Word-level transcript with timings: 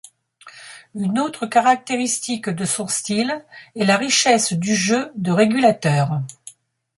Une 0.95 1.19
autre 1.19 1.45
caractéristique 1.45 2.49
de 2.49 2.65
son 2.65 2.87
style 2.87 3.45
est 3.75 3.85
la 3.85 3.97
richesse 3.97 4.51
du 4.53 4.73
jeu 4.73 5.11
de 5.13 5.29
régulateurs. 5.29 6.21